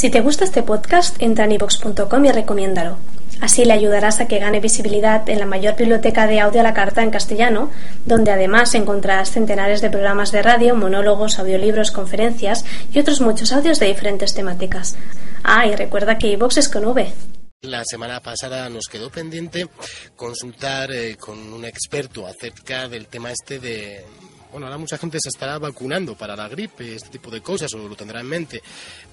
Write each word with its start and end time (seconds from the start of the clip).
Si 0.00 0.08
te 0.08 0.22
gusta 0.22 0.44
este 0.44 0.62
podcast, 0.62 1.20
entra 1.20 1.44
en 1.44 1.52
ivox.com 1.52 2.24
y 2.24 2.32
recomiéndalo. 2.32 2.96
Así 3.42 3.66
le 3.66 3.74
ayudarás 3.74 4.18
a 4.18 4.28
que 4.28 4.38
gane 4.38 4.58
visibilidad 4.58 5.28
en 5.28 5.38
la 5.38 5.44
mayor 5.44 5.76
biblioteca 5.76 6.26
de 6.26 6.40
audio 6.40 6.60
a 6.60 6.62
la 6.62 6.72
carta 6.72 7.02
en 7.02 7.10
castellano, 7.10 7.70
donde 8.06 8.30
además 8.30 8.74
encontrarás 8.74 9.30
centenares 9.30 9.82
de 9.82 9.90
programas 9.90 10.32
de 10.32 10.40
radio, 10.40 10.74
monólogos, 10.74 11.38
audiolibros, 11.38 11.90
conferencias 11.90 12.64
y 12.94 12.98
otros 12.98 13.20
muchos 13.20 13.52
audios 13.52 13.78
de 13.78 13.88
diferentes 13.88 14.32
temáticas. 14.32 14.96
Ah, 15.44 15.66
y 15.66 15.76
recuerda 15.76 16.16
que 16.16 16.28
iVox 16.28 16.56
es 16.56 16.70
con 16.70 16.86
V. 16.86 17.12
La 17.60 17.84
semana 17.84 18.20
pasada 18.20 18.70
nos 18.70 18.86
quedó 18.86 19.10
pendiente 19.10 19.68
consultar 20.16 20.90
eh, 20.92 21.16
con 21.16 21.52
un 21.52 21.66
experto 21.66 22.26
acerca 22.26 22.88
del 22.88 23.06
tema 23.06 23.32
este 23.32 23.58
de, 23.58 24.02
bueno, 24.50 24.66
ahora 24.66 24.78
mucha 24.78 24.98
gente 24.98 25.18
se 25.20 25.28
estará 25.28 25.58
vacunando 25.58 26.16
para 26.16 26.36
la 26.36 26.48
gripe, 26.48 26.94
este 26.94 27.08
tipo 27.08 27.30
de 27.30 27.40
cosas, 27.40 27.72
o 27.74 27.78
lo 27.88 27.96
tendrá 27.96 28.20
en 28.20 28.26
mente. 28.26 28.62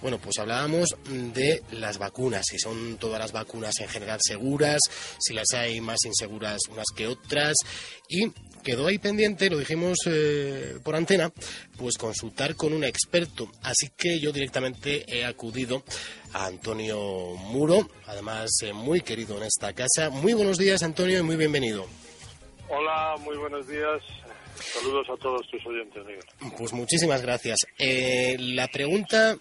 Bueno, 0.02 0.18
pues 0.20 0.38
hablábamos 0.40 0.96
de 1.34 1.64
las 1.72 1.98
vacunas, 1.98 2.46
si 2.46 2.58
son 2.60 2.98
todas 2.98 3.20
las 3.20 3.32
vacunas 3.32 3.80
en 3.80 3.88
general 3.88 4.20
seguras, 4.22 4.82
si 5.20 5.34
las 5.34 5.54
hay 5.54 5.82
más 5.82 6.00
inseguras 6.06 6.60
unas 6.70 6.88
que 6.96 7.08
otras, 7.08 7.56
y 8.10 8.32
quedó 8.64 8.88
ahí 8.88 8.98
pendiente, 8.98 9.50
lo 9.50 9.58
dijimos 9.58 10.00
eh, 10.06 10.78
por 10.84 10.96
antena, 10.96 11.32
pues 11.78 11.98
consultar 11.98 12.56
con 12.56 12.74
un 12.74 12.84
experto. 12.84 13.50
Así 13.64 13.90
que 13.96 14.20
yo 14.20 14.32
directamente 14.32 15.06
he 15.08 15.26
acudido 15.26 15.84
a 16.34 16.46
Antonio 16.46 17.36
Muro, 17.36 17.88
además 18.06 18.50
eh, 18.64 18.74
muy 18.74 19.02
querido 19.02 19.38
en 19.38 19.44
esta 19.44 19.74
casa. 19.74 20.10
Muy 20.10 20.34
buenos 20.34 20.58
días, 20.58 20.84
Antonio, 20.84 21.20
y 21.20 21.24
muy 21.24 21.36
bienvenido. 21.36 21.86
Hola, 22.70 23.16
muy 23.24 23.38
buenos 23.38 23.68
días. 23.68 24.02
Saludos 24.60 25.08
a 25.10 25.18
todos 25.18 25.48
tus 25.50 25.66
oyentes, 25.66 26.06
Miguel. 26.06 26.24
Pues 26.58 26.74
muchísimas 26.74 27.22
gracias. 27.22 27.60
Eh, 27.78 28.36
la 28.40 28.68
pregunta 28.68 29.38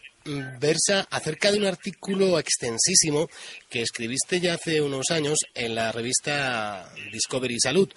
versa 0.61 1.07
acerca 1.11 1.53
de 1.53 1.59
un 1.59 1.67
artículo 1.67 2.39
extensísimo 2.39 3.29
que 3.71 3.83
escribiste 3.83 4.41
ya 4.41 4.55
hace 4.55 4.81
unos 4.81 5.11
años 5.11 5.39
en 5.55 5.75
la 5.75 5.93
revista 5.93 6.89
Discovery 7.13 7.59
Salud. 7.61 7.93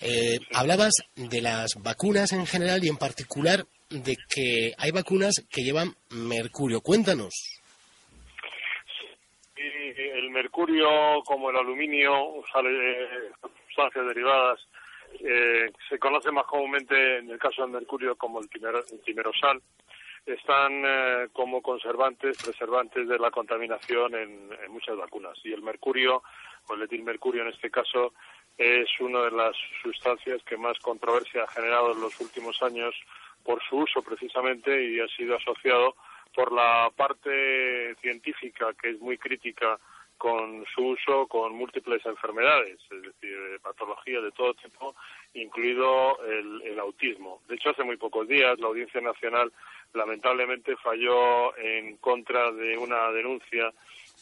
Eh, 0.00 0.38
hablabas 0.52 0.94
de 1.16 1.40
las 1.40 1.74
vacunas 1.82 2.32
en 2.32 2.46
general 2.46 2.84
y 2.84 2.88
en 2.88 2.96
particular 2.96 3.64
de 3.90 4.16
que 4.28 4.72
hay 4.76 4.90
vacunas 4.90 5.34
que 5.50 5.62
llevan 5.62 5.94
mercurio. 6.10 6.80
Cuéntanos. 6.80 7.34
el 9.56 10.30
mercurio, 10.30 11.22
como 11.24 11.50
el 11.50 11.56
aluminio, 11.56 12.42
sale 12.52 12.70
de 12.70 13.06
sustancias 13.66 14.06
derivadas 14.06 14.60
eh, 15.20 15.72
se 15.88 15.98
conoce 15.98 16.30
más 16.30 16.46
comúnmente 16.46 17.18
en 17.18 17.30
el 17.30 17.38
caso 17.38 17.62
del 17.62 17.72
mercurio 17.72 18.16
como 18.16 18.40
el, 18.40 18.48
timerosal, 18.48 19.60
están 20.26 20.82
eh, 20.84 21.28
como 21.32 21.62
conservantes, 21.62 22.42
preservantes 22.42 23.08
de 23.08 23.18
la 23.18 23.30
contaminación 23.30 24.14
en, 24.14 24.50
muchas 24.68 24.96
vacunas. 24.96 25.38
Y 25.44 25.52
el 25.52 25.62
mercurio, 25.62 26.22
o 26.68 26.74
el 26.74 26.82
etilmercurio 26.82 27.42
en 27.42 27.48
este 27.48 27.70
caso, 27.70 28.12
es 28.56 28.88
una 29.00 29.22
de 29.22 29.30
las 29.30 29.56
sustancias 29.82 30.42
que 30.44 30.56
más 30.56 30.78
controversia 30.80 31.44
ha 31.44 31.48
generado 31.52 31.92
en 31.92 32.00
los 32.00 32.20
últimos 32.20 32.62
años 32.62 32.94
por 33.44 33.62
su 33.62 33.78
uso 33.78 34.02
precisamente 34.02 34.84
y 34.84 35.00
ha 35.00 35.08
sido 35.08 35.36
asociado 35.36 35.94
por 36.34 36.52
la 36.52 36.90
parte 36.94 37.94
científica 37.96 38.74
que 38.80 38.90
es 38.90 39.00
muy 39.00 39.16
crítica 39.16 39.78
con 40.18 40.64
su 40.74 40.88
uso 40.88 41.26
con 41.28 41.54
múltiples 41.54 42.04
enfermedades, 42.04 42.78
es 42.90 43.02
decir, 43.02 43.38
patologías 43.62 44.22
de 44.22 44.32
todo 44.32 44.52
tipo, 44.54 44.94
incluido 45.34 46.18
el, 46.24 46.78
autismo. 46.78 47.42
De 47.48 47.54
hecho, 47.54 47.70
hace 47.70 47.84
muy 47.84 47.96
pocos 47.96 48.26
días 48.28 48.58
la 48.58 48.66
Audiencia 48.68 49.00
Nacional 49.00 49.52
lamentablemente 49.94 50.76
falló 50.76 51.56
en 51.56 51.96
contra 51.96 52.52
de 52.52 52.76
una 52.76 53.10
denuncia 53.12 53.72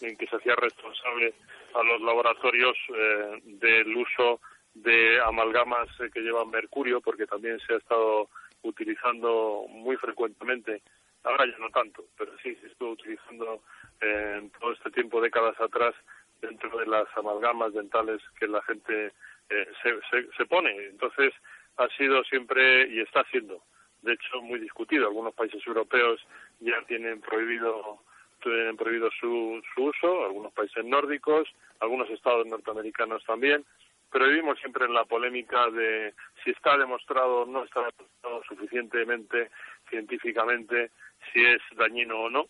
en 0.00 0.16
que 0.16 0.26
se 0.26 0.36
hacía 0.36 0.54
responsable 0.56 1.34
a 1.74 1.82
los 1.82 2.00
laboratorios 2.00 2.76
eh, 2.94 3.40
del 3.44 3.96
uso 3.96 4.40
de 4.74 5.20
amalgamas 5.20 5.88
que 6.12 6.20
llevan 6.20 6.50
mercurio, 6.50 7.00
porque 7.00 7.26
también 7.26 7.58
se 7.60 7.74
ha 7.74 7.76
estado 7.76 8.28
utilizando 8.62 9.66
muy 9.68 9.96
frecuentemente 9.96 10.82
ahora 11.26 11.46
ya 11.46 11.58
no 11.58 11.70
tanto, 11.70 12.04
pero 12.16 12.32
sí 12.38 12.54
se 12.56 12.68
estuvo 12.68 12.92
utilizando 12.92 13.62
en 14.00 14.50
todo 14.50 14.72
este 14.72 14.90
tiempo, 14.90 15.20
décadas 15.20 15.60
atrás, 15.60 15.94
dentro 16.40 16.78
de 16.78 16.86
las 16.86 17.06
amalgamas 17.16 17.72
dentales 17.72 18.22
que 18.38 18.46
la 18.46 18.62
gente 18.62 19.12
eh, 19.50 19.68
se, 19.82 20.26
se, 20.36 20.46
pone. 20.46 20.70
Entonces, 20.86 21.32
ha 21.76 21.88
sido 21.96 22.22
siempre 22.24 22.88
y 22.88 23.00
está 23.00 23.24
siendo, 23.30 23.62
de 24.02 24.12
hecho, 24.14 24.40
muy 24.42 24.60
discutido. 24.60 25.06
Algunos 25.06 25.34
países 25.34 25.66
europeos 25.66 26.20
ya 26.60 26.80
tienen 26.86 27.20
prohibido 27.20 28.00
tienen 28.42 28.76
prohibido 28.76 29.10
su, 29.18 29.60
su 29.74 29.84
uso, 29.84 30.24
algunos 30.24 30.52
países 30.52 30.84
nórdicos, 30.84 31.48
algunos 31.80 32.08
estados 32.10 32.46
norteamericanos 32.46 33.24
también, 33.24 33.64
pero 34.12 34.28
vivimos 34.28 34.58
siempre 34.60 34.84
en 34.84 34.94
la 34.94 35.04
polémica 35.04 35.68
de 35.70 36.14
si 36.44 36.50
está 36.50 36.76
demostrado 36.78 37.42
o 37.42 37.46
no 37.46 37.64
está 37.64 37.80
demostrado 37.80 38.42
suficientemente 38.48 39.50
científicamente 39.88 40.90
si 41.32 41.44
es 41.44 41.60
dañino 41.76 42.18
o 42.20 42.30
no. 42.30 42.46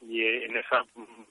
Y 0.00 0.22
en 0.24 0.56
esa 0.56 0.84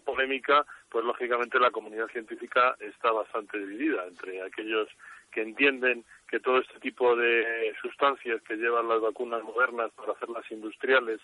polémica, 0.05 0.65
pues 0.89 1.05
lógicamente 1.05 1.59
la 1.59 1.71
comunidad 1.71 2.07
científica 2.07 2.75
está 2.79 3.11
bastante 3.11 3.59
dividida 3.59 4.05
entre 4.07 4.41
aquellos 4.41 4.89
que 5.31 5.41
entienden 5.41 6.05
que 6.27 6.39
todo 6.39 6.59
este 6.59 6.79
tipo 6.79 7.15
de 7.15 7.75
sustancias 7.81 8.41
que 8.43 8.55
llevan 8.55 8.87
las 8.87 9.01
vacunas 9.01 9.43
modernas 9.43 9.91
para 9.91 10.13
hacerlas 10.13 10.49
industriales, 10.49 11.19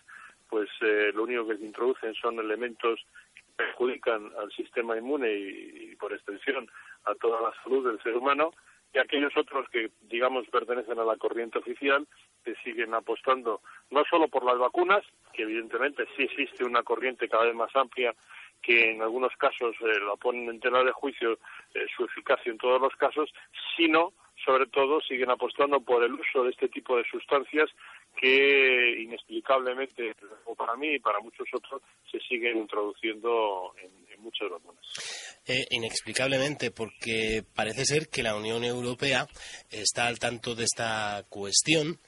pues 0.49 0.69
eh, 0.81 1.11
lo 1.15 1.23
único 1.23 1.47
que 1.47 1.57
se 1.57 1.65
introducen 1.65 2.13
son 2.15 2.37
elementos 2.39 2.99
que 3.33 3.41
perjudican 3.55 4.31
al 4.37 4.51
sistema 4.51 4.97
inmune 4.97 5.33
y, 5.33 5.95
por 5.95 6.13
extensión 6.13 6.69
a 7.05 7.15
toda 7.15 7.41
la 7.41 7.53
salud 7.63 7.87
del 7.87 8.03
ser 8.03 8.17
humano, 8.17 8.51
y 8.93 8.99
aquellos 8.99 9.35
otros 9.37 9.67
que, 9.69 9.91
digamos, 10.01 10.45
pertenecen 10.49 10.99
a 10.99 11.05
la 11.05 11.15
corriente 11.15 11.59
oficial, 11.59 12.05
que 12.43 12.55
siguen 12.63 12.93
apostando 12.93 13.61
no 13.89 14.03
solo 14.09 14.27
por 14.27 14.43
las 14.43 14.57
vacunas, 14.57 15.03
que 15.33 15.43
evidentemente 15.43 16.05
sí 16.15 16.23
existe 16.23 16.63
una 16.63 16.83
corriente 16.83 17.29
cada 17.29 17.45
vez 17.45 17.55
más 17.55 17.75
amplia 17.75 18.13
que 18.61 18.91
en 18.91 19.01
algunos 19.01 19.35
casos 19.37 19.75
eh, 19.81 19.99
la 20.05 20.15
ponen 20.15 20.49
en 20.49 20.59
tela 20.59 20.83
de 20.83 20.91
juicio 20.91 21.39
eh, 21.73 21.85
su 21.95 22.05
eficacia 22.05 22.51
en 22.51 22.57
todos 22.57 22.79
los 22.79 22.95
casos, 22.95 23.33
sino, 23.75 24.13
sobre 24.45 24.67
todo, 24.67 25.01
siguen 25.01 25.31
apostando 25.31 25.79
por 25.81 26.03
el 26.03 26.13
uso 26.13 26.43
de 26.43 26.51
este 26.51 26.69
tipo 26.69 26.97
de 26.97 27.03
sustancias 27.05 27.69
que 28.15 29.01
inexplicablemente, 29.01 30.13
o 30.45 30.55
para 30.55 30.75
mí 30.75 30.95
y 30.95 30.99
para 30.99 31.19
muchos 31.19 31.47
otros, 31.53 31.81
se 32.11 32.19
siguen 32.19 32.57
introduciendo 32.57 33.73
en, 33.81 33.91
muchas 34.21 34.51
vacunas. 34.51 35.41
Eh, 35.47 35.65
inexplicablemente, 35.71 36.69
porque 36.69 37.41
parece 37.55 37.85
ser 37.85 38.07
que 38.07 38.21
la 38.21 38.35
Unión 38.35 38.63
Europea 38.63 39.25
está 39.71 40.05
al 40.05 40.19
tanto 40.19 40.53
de 40.53 40.65
esta 40.65 41.25
cuestión 41.27 41.99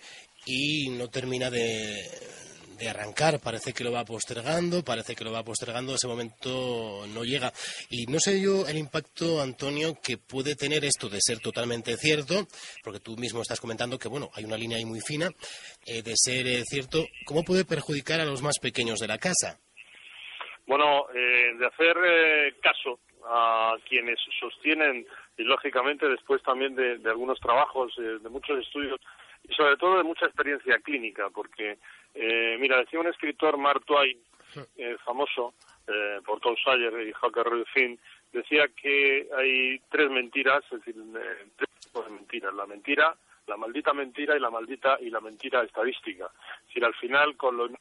y 0.46 0.90
no 0.90 1.09
termina 1.09 1.50
de, 1.50 2.09
de 2.78 2.90
arrancar. 2.90 3.40
Parece 3.40 3.74
que 3.74 3.84
lo 3.84 3.92
va 3.92 4.06
postergando, 4.06 4.84
parece 4.84 5.16
que 5.16 5.24
lo 5.24 5.31
va 5.31 5.44
postergando, 5.44 5.96
ese 5.96 6.08
momento 6.08 7.06
no 7.08 7.24
llega. 7.24 7.52
Y 7.90 8.06
no 8.06 8.20
sé 8.20 8.42
yo 8.42 8.68
el 8.68 8.78
impacto, 8.78 9.42
Antonio, 9.42 9.96
que 10.04 10.18
puede 10.18 10.56
tener 10.56 10.84
esto 10.86 11.09
de 11.09 11.20
ser 11.22 11.40
totalmente 11.40 11.96
cierto, 11.98 12.48
porque 12.84 13.00
tú 13.00 13.16
mismo 13.18 13.42
estás 13.42 13.59
comentando 13.59 13.98
que, 13.98 14.08
bueno, 14.08 14.30
hay 14.34 14.44
una 14.46 14.58
línea 14.58 14.78
ahí 14.78 14.86
muy 14.86 15.02
fina, 15.02 15.30
eh, 15.86 16.02
de 16.02 16.14
ser 16.16 16.48
eh, 16.48 16.64
cierto, 16.66 17.06
¿cómo 17.25 17.44
puede 17.44 17.66
perjudicar 17.66 18.20
a 18.20 18.25
los 18.25 18.42
más 18.42 18.60
pequeños 18.60 19.00
de 19.00 19.08
la 19.08 19.18
casa? 19.18 19.60
Bueno, 20.66 21.08
eh, 21.14 21.54
de 21.60 21.68
hacer 21.68 22.56
caso 22.62 23.00
a 23.25 23.75
quienes 23.88 24.18
sostienen, 24.40 25.06
y 25.38 25.44
lógicamente 25.44 26.08
después 26.08 26.42
también 26.44 26.75
de, 26.75 26.98
de 26.98 27.10
algunos 27.10 27.40
trabajos, 27.40 27.94
de 27.98 28.30
muchos 28.30 28.60
estudios, 28.60 29.00
y 29.48 29.54
sobre 29.54 29.78
todo 29.78 29.98
de 29.98 30.04
mucha 30.04 30.26
experiencia 30.26 30.80
clínica, 30.80 31.30
porque, 31.30 31.78
eh, 32.14 32.58
mira, 32.59 32.78
decía 32.78 33.00
un 33.00 33.08
escritor, 33.08 33.58
Mark 33.58 33.84
Twain, 33.86 34.18
eh, 34.78 34.98
famoso, 35.04 35.54
eh, 35.88 36.20
por 36.26 36.40
Tom 36.40 36.56
Sawyer 36.63 37.07
y 37.07 37.12
Huckleberry 37.12 37.66
Finn, 37.74 38.00
decía 38.31 38.68
que 38.69 39.28
hay 39.36 39.80
tres 39.90 40.10
mentiras, 40.10 40.63
es 40.72 40.80
decir, 40.80 40.95
eh, 40.98 41.45
tres 41.57 41.69
tipos 41.80 42.06
de 42.06 42.12
mentiras. 42.12 42.54
La 42.54 42.66
mentira, 42.66 43.16
la 43.48 43.57
maldita 43.57 43.94
mentira 43.94 44.38
y 44.38 44.40
la 44.40 44.50
maldita 44.50 44.98
y 45.01 45.10
la 45.10 45.19
mentira 45.19 45.63
estadística. 45.63 46.30
Es 46.62 46.68
decir, 46.68 46.86
al 46.86 46.95
final, 46.95 47.36
con, 47.36 47.75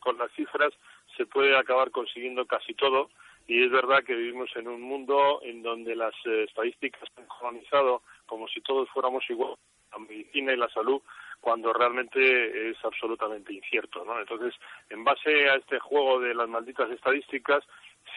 con 0.00 0.18
las 0.18 0.32
cifras 0.32 0.72
se 1.16 1.26
puede 1.26 1.56
acabar 1.56 1.90
consiguiendo 1.90 2.44
casi 2.46 2.74
todo, 2.74 3.10
y 3.46 3.62
es 3.62 3.70
verdad 3.70 4.02
que 4.02 4.14
vivimos 4.14 4.50
en 4.56 4.68
un 4.68 4.80
mundo 4.80 5.40
en 5.42 5.62
donde 5.62 5.94
las 5.94 6.14
estadísticas 6.24 7.08
han 7.16 7.26
colonizado 7.26 8.02
como 8.26 8.48
si 8.48 8.62
todos 8.62 8.88
fuéramos 8.88 9.22
iguales 9.28 9.58
la 9.94 10.04
medicina 10.04 10.52
y 10.52 10.56
la 10.56 10.68
salud 10.68 11.00
cuando 11.40 11.72
realmente 11.72 12.70
es 12.70 12.76
absolutamente 12.82 13.52
incierto, 13.52 14.02
¿no? 14.04 14.18
Entonces, 14.18 14.54
en 14.88 15.04
base 15.04 15.50
a 15.50 15.56
este 15.56 15.78
juego 15.78 16.18
de 16.20 16.34
las 16.34 16.48
malditas 16.48 16.90
estadísticas, 16.90 17.62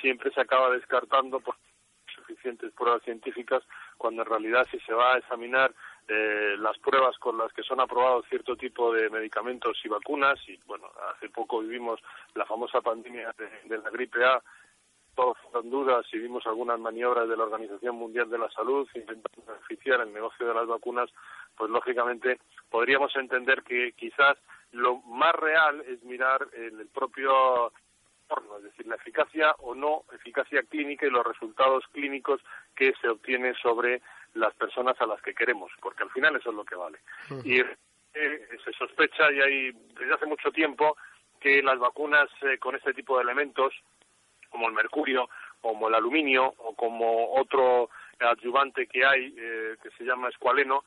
siempre 0.01 0.31
se 0.31 0.39
acaba 0.41 0.69
descartando 0.71 1.39
por 1.41 1.55
suficientes 2.15 2.71
pruebas 2.73 3.03
científicas 3.03 3.63
cuando 3.97 4.21
en 4.21 4.29
realidad 4.29 4.67
si 4.71 4.79
se 4.79 4.93
va 4.93 5.13
a 5.13 5.17
examinar 5.17 5.73
eh, 6.07 6.55
las 6.57 6.77
pruebas 6.79 7.17
con 7.17 7.37
las 7.37 7.51
que 7.53 7.63
son 7.63 7.79
aprobados 7.79 8.25
cierto 8.29 8.55
tipo 8.55 8.93
de 8.93 9.09
medicamentos 9.09 9.77
y 9.83 9.89
vacunas 9.89 10.39
y 10.47 10.57
bueno 10.65 10.89
hace 11.13 11.29
poco 11.29 11.59
vivimos 11.59 11.99
la 12.33 12.45
famosa 12.45 12.81
pandemia 12.81 13.33
de, 13.37 13.77
la 13.77 13.89
gripe 13.89 14.23
A 14.23 14.41
todos 15.15 15.37
con 15.51 15.69
dudas 15.69 16.05
y 16.13 16.19
vimos 16.19 16.45
algunas 16.45 16.79
maniobras 16.79 17.27
de 17.27 17.35
la 17.35 17.43
Organización 17.43 17.95
Mundial 17.95 18.29
de 18.29 18.37
la 18.37 18.49
Salud 18.51 18.87
intentando 18.93 19.43
beneficiar 19.45 20.01
el 20.01 20.13
negocio 20.13 20.47
de 20.47 20.53
las 20.53 20.67
vacunas 20.67 21.09
pues 21.57 21.69
lógicamente 21.71 22.39
podríamos 22.69 23.15
entender 23.15 23.63
que 23.63 23.93
quizás 23.93 24.37
lo 24.71 24.97
más 24.97 25.33
real 25.35 25.83
es 25.87 26.03
mirar 26.03 26.47
en 26.53 26.79
el 26.79 26.87
propio 26.87 27.71
es 28.57 28.63
decir, 28.63 28.87
la 28.87 28.95
eficacia 28.95 29.55
o 29.59 29.73
no 29.73 30.03
eficacia 30.13 30.61
clínica 30.63 31.05
y 31.05 31.09
los 31.09 31.25
resultados 31.25 31.85
clínicos 31.93 32.41
que 32.75 32.93
se 33.01 33.07
obtienen 33.07 33.55
sobre 33.55 34.01
las 34.33 34.53
personas 34.55 34.99
a 34.99 35.05
las 35.05 35.21
que 35.21 35.33
queremos, 35.33 35.71
porque 35.81 36.03
al 36.03 36.11
final 36.11 36.35
eso 36.35 36.49
es 36.49 36.55
lo 36.55 36.65
que 36.65 36.75
vale. 36.75 36.99
Y 37.43 37.59
eh, 37.59 38.47
se 38.63 38.73
sospecha, 38.73 39.31
y 39.31 39.39
hay 39.39 39.71
desde 39.71 40.13
hace 40.13 40.25
mucho 40.25 40.51
tiempo, 40.51 40.97
que 41.39 41.61
las 41.61 41.79
vacunas 41.79 42.29
eh, 42.41 42.57
con 42.57 42.75
este 42.75 42.93
tipo 42.93 43.17
de 43.17 43.23
elementos, 43.23 43.73
como 44.49 44.67
el 44.67 44.73
mercurio, 44.73 45.29
como 45.61 45.87
el 45.87 45.95
aluminio 45.95 46.53
o 46.57 46.75
como 46.75 47.35
otro 47.35 47.89
adyuvante 48.19 48.87
que 48.87 49.05
hay, 49.05 49.33
eh, 49.37 49.75
que 49.81 49.89
se 49.91 50.03
llama 50.03 50.29
escualeno, 50.29 50.83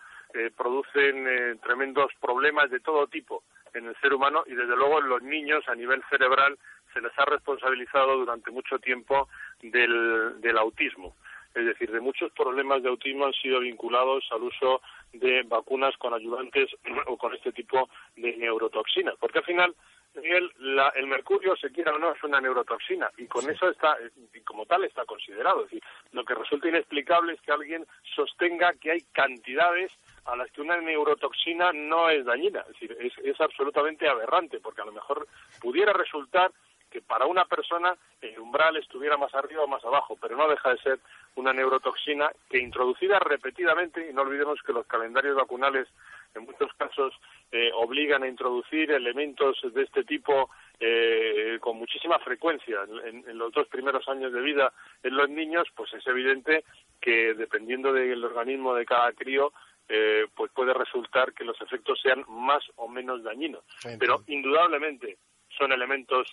producen 0.56 1.58
tremendos 1.60 2.12
problemas 2.20 2.70
de 2.70 2.80
todo 2.80 3.06
tipo 3.06 3.42
en 3.74 3.86
el 3.86 3.96
ser 4.00 4.14
humano 4.14 4.42
y 4.46 4.54
desde 4.54 4.76
luego 4.76 5.00
en 5.00 5.08
los 5.08 5.22
niños 5.22 5.68
a 5.68 5.74
nivel 5.74 6.02
cerebral 6.08 6.58
se 6.92 7.00
les 7.00 7.12
ha 7.18 7.24
responsabilizado 7.24 8.16
durante 8.16 8.50
mucho 8.50 8.78
tiempo 8.78 9.28
del, 9.62 10.40
del 10.40 10.58
autismo. 10.58 11.14
Es 11.54 11.66
decir, 11.66 11.90
de 11.90 12.00
muchos 12.00 12.30
problemas 12.32 12.82
de 12.82 12.88
autismo 12.88 13.26
han 13.26 13.32
sido 13.32 13.60
vinculados 13.60 14.24
al 14.30 14.42
uso 14.42 14.82
de 15.12 15.42
vacunas 15.42 15.96
con 15.96 16.14
ayudantes 16.14 16.70
o 17.06 17.16
con 17.16 17.34
este 17.34 17.52
tipo 17.52 17.88
de 18.16 18.36
neurotoxinas. 18.36 19.16
Porque 19.18 19.38
al 19.38 19.44
final, 19.44 19.74
Miguel, 20.14 20.50
el 20.94 21.06
mercurio, 21.08 21.56
se 21.56 21.72
quiera 21.72 21.92
o 21.92 21.98
no, 21.98 22.12
es 22.12 22.22
una 22.22 22.40
neurotoxina 22.40 23.10
y 23.16 23.26
con 23.26 23.50
eso 23.50 23.68
está, 23.68 23.96
y 24.32 24.40
como 24.42 24.64
tal 24.66 24.84
está 24.84 25.04
considerado. 25.04 25.64
Es 25.64 25.70
decir, 25.70 25.82
lo 26.12 26.24
que 26.24 26.34
resulta 26.34 26.68
inexplicable 26.68 27.32
es 27.32 27.40
que 27.40 27.52
alguien 27.52 27.84
sostenga 28.14 28.72
que 28.74 28.92
hay 28.92 29.00
cantidades 29.12 29.92
a 30.26 30.36
las 30.36 30.50
que 30.52 30.60
una 30.60 30.76
neurotoxina 30.76 31.72
no 31.72 32.10
es 32.10 32.24
dañina. 32.24 32.60
Es 32.60 32.68
decir, 32.68 32.96
es, 33.22 33.40
absolutamente 33.40 34.08
aberrante, 34.08 34.60
porque 34.60 34.82
a 34.82 34.84
lo 34.84 34.92
mejor 34.92 35.26
pudiera 35.60 35.92
resultar 35.92 36.52
que 36.90 37.00
para 37.00 37.26
una 37.26 37.44
persona 37.44 37.96
el 38.20 38.38
umbral 38.38 38.76
estuviera 38.76 39.16
más 39.16 39.32
arriba 39.34 39.62
o 39.62 39.68
más 39.68 39.84
abajo, 39.84 40.18
pero 40.20 40.36
no 40.36 40.48
deja 40.48 40.70
de 40.70 40.78
ser 40.78 40.98
una 41.36 41.52
neurotoxina 41.52 42.30
que 42.48 42.58
introducida 42.58 43.18
repetidamente, 43.20 44.08
y 44.08 44.12
no 44.12 44.22
olvidemos 44.22 44.60
que 44.62 44.72
los 44.72 44.86
calendarios 44.86 45.36
vacunales 45.36 45.88
en 46.34 46.44
muchos 46.44 46.72
casos 46.74 47.14
eh, 47.52 47.70
obligan 47.74 48.22
a 48.22 48.28
introducir 48.28 48.90
elementos 48.90 49.58
de 49.72 49.82
este 49.82 50.04
tipo 50.04 50.50
eh, 50.78 51.58
con 51.60 51.76
muchísima 51.76 52.18
frecuencia 52.20 52.78
en, 53.04 53.38
los 53.38 53.52
dos 53.52 53.66
primeros 53.68 54.08
años 54.08 54.32
de 54.32 54.40
vida 54.40 54.72
en 55.02 55.16
los 55.16 55.28
niños, 55.28 55.66
pues 55.74 55.92
es 55.94 56.06
evidente 56.06 56.64
que 57.00 57.34
dependiendo 57.34 57.92
del 57.92 58.24
organismo 58.24 58.74
de 58.74 58.86
cada 58.86 59.12
crío, 59.12 59.52
eh, 59.92 60.28
pues 60.36 60.52
puede 60.52 60.72
resultar 60.72 61.32
que 61.32 61.44
los 61.44 61.60
efectos 61.60 61.98
sean 62.00 62.24
más 62.28 62.62
o 62.76 62.86
menos 62.86 63.24
dañinos. 63.24 63.64
Pero 63.98 64.22
indudablemente 64.28 65.18
son 65.58 65.72
elementos 65.72 66.32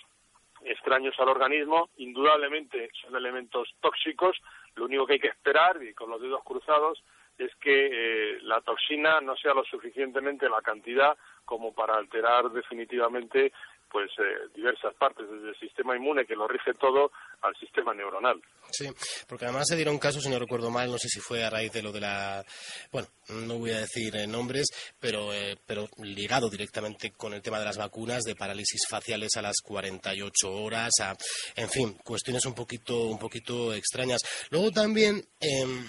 extraños 0.62 1.14
al 1.18 1.28
organismo, 1.28 1.90
indudablemente 1.96 2.90
son 3.02 3.16
elementos 3.16 3.68
tóxicos, 3.80 4.36
lo 4.76 4.84
único 4.84 5.06
que 5.06 5.14
hay 5.14 5.18
que 5.18 5.28
esperar, 5.28 5.82
y 5.82 5.92
con 5.92 6.08
los 6.08 6.20
dedos 6.20 6.44
cruzados, 6.44 7.02
es 7.36 7.52
que 7.56 7.88
eh, 7.92 8.38
la 8.42 8.60
toxina 8.60 9.20
no 9.20 9.36
sea 9.36 9.54
lo 9.54 9.64
suficientemente 9.64 10.48
la 10.48 10.62
cantidad 10.62 11.16
como 11.44 11.74
para 11.74 11.96
alterar 11.96 12.50
definitivamente 12.50 13.52
pues 13.90 14.10
eh, 14.18 14.48
diversas 14.54 14.94
partes, 14.94 15.28
desde 15.30 15.48
el 15.50 15.58
sistema 15.58 15.96
inmune 15.96 16.26
que 16.26 16.36
lo 16.36 16.46
rige 16.46 16.74
todo 16.74 17.10
al 17.42 17.54
sistema 17.56 17.94
neuronal. 17.94 18.40
Sí, 18.70 18.88
porque 19.26 19.46
además 19.46 19.66
se 19.68 19.76
dieron 19.76 19.98
casos, 19.98 20.22
si 20.22 20.30
no 20.30 20.38
recuerdo 20.38 20.70
mal, 20.70 20.90
no 20.90 20.98
sé 20.98 21.08
si 21.08 21.20
fue 21.20 21.44
a 21.44 21.50
raíz 21.50 21.72
de 21.72 21.82
lo 21.82 21.92
de 21.92 22.00
la, 22.00 22.44
bueno, 22.92 23.08
no 23.46 23.58
voy 23.58 23.70
a 23.70 23.80
decir 23.80 24.14
eh, 24.16 24.26
nombres, 24.26 24.66
pero, 25.00 25.32
eh, 25.32 25.56
pero 25.66 25.86
ligado 26.02 26.48
directamente 26.48 27.12
con 27.12 27.32
el 27.34 27.42
tema 27.42 27.58
de 27.58 27.64
las 27.64 27.78
vacunas, 27.78 28.24
de 28.24 28.34
parálisis 28.36 28.86
faciales 28.88 29.36
a 29.36 29.42
las 29.42 29.56
48 29.62 30.50
horas, 30.50 30.90
a, 31.00 31.16
en 31.56 31.68
fin, 31.68 31.96
cuestiones 32.04 32.44
un 32.46 32.54
poquito, 32.54 33.04
un 33.04 33.18
poquito 33.18 33.72
extrañas. 33.72 34.20
Luego 34.50 34.70
también, 34.70 35.22
em, 35.40 35.86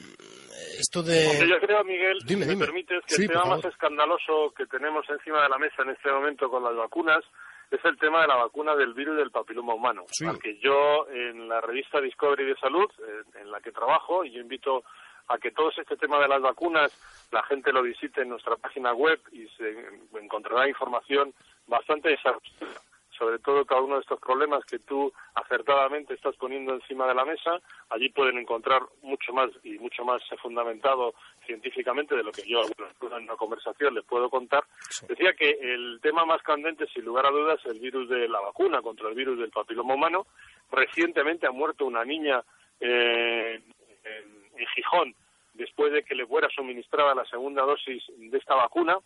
esto 0.77 1.03
de... 1.03 1.47
yo 1.47 1.59
creo, 1.59 1.83
Miguel, 1.83 2.17
si 2.25 2.35
me 2.35 2.45
permites, 2.57 3.01
que 3.05 3.23
el 3.23 3.27
tema 3.27 3.45
más 3.45 3.65
escandaloso 3.65 4.53
que 4.55 4.65
tenemos 4.65 5.05
encima 5.09 5.43
de 5.43 5.49
la 5.49 5.57
mesa 5.57 5.83
en 5.83 5.89
este 5.89 6.11
momento 6.11 6.49
con 6.49 6.63
las 6.63 6.75
vacunas 6.75 7.23
es 7.71 7.85
el 7.85 7.97
tema 7.97 8.21
de 8.21 8.27
la 8.27 8.35
vacuna 8.35 8.75
del 8.75 8.93
virus 8.93 9.17
del 9.17 9.31
papiloma 9.31 9.73
humano, 9.73 10.03
sí. 10.07 10.25
que 10.41 10.57
yo 10.59 11.07
en 11.09 11.47
la 11.47 11.61
revista 11.61 12.01
Discovery 12.01 12.45
de 12.45 12.55
Salud, 12.55 12.89
en 13.35 13.51
la 13.51 13.61
que 13.61 13.71
trabajo, 13.71 14.23
y 14.23 14.31
yo 14.31 14.41
invito 14.41 14.83
a 15.27 15.37
que 15.37 15.51
todo 15.51 15.69
este 15.69 15.95
tema 15.95 16.19
de 16.19 16.27
las 16.27 16.41
vacunas 16.41 16.91
la 17.31 17.43
gente 17.43 17.71
lo 17.71 17.83
visite 17.83 18.21
en 18.21 18.29
nuestra 18.29 18.55
página 18.55 18.93
web 18.93 19.19
y 19.31 19.47
se 19.49 19.87
encontrará 20.19 20.67
información 20.67 21.33
bastante 21.67 22.11
exhaustiva 22.11 22.78
sobre 23.19 23.39
todo 23.39 23.65
cada 23.65 23.81
uno 23.81 23.95
de 23.95 24.01
estos 24.01 24.19
problemas 24.19 24.63
que 24.65 24.79
tú 24.79 25.11
acertadamente 25.35 26.13
estás 26.13 26.35
poniendo 26.37 26.73
encima 26.73 27.05
de 27.05 27.13
la 27.13 27.25
mesa, 27.25 27.59
allí 27.89 28.09
pueden 28.09 28.37
encontrar 28.37 28.81
mucho 29.01 29.33
más 29.33 29.49
y 29.63 29.77
mucho 29.77 30.05
más 30.05 30.21
fundamentado 30.41 31.13
científicamente 31.45 32.15
de 32.15 32.23
lo 32.23 32.31
que 32.31 32.47
yo 32.47 32.61
en 32.63 33.23
una 33.23 33.35
conversación 33.35 33.93
les 33.93 34.05
puedo 34.05 34.29
contar. 34.29 34.63
Decía 35.07 35.33
que 35.33 35.49
el 35.49 35.99
tema 36.01 36.25
más 36.25 36.41
candente, 36.41 36.87
sin 36.87 37.03
lugar 37.03 37.25
a 37.25 37.31
dudas, 37.31 37.59
es 37.65 37.71
el 37.73 37.79
virus 37.79 38.07
de 38.09 38.29
la 38.29 38.39
vacuna 38.39 38.81
contra 38.81 39.09
el 39.09 39.15
virus 39.15 39.37
del 39.37 39.51
papiloma 39.51 39.95
humano. 39.95 40.25
Recientemente 40.71 41.45
ha 41.45 41.51
muerto 41.51 41.85
una 41.85 42.05
niña 42.05 42.41
eh, 42.79 43.61
en, 44.03 44.59
en 44.59 44.67
Gijón 44.75 45.13
después 45.53 45.91
de 45.91 46.03
que 46.03 46.15
le 46.15 46.25
fuera 46.25 46.47
suministrada 46.49 47.13
la 47.13 47.25
segunda 47.25 47.63
dosis 47.63 48.01
de 48.15 48.37
esta 48.37 48.55
vacuna 48.55 48.97